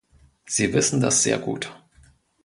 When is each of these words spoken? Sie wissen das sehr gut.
Sie 0.47 0.73
wissen 0.73 0.99
das 0.99 1.21
sehr 1.21 1.37
gut. 1.37 1.69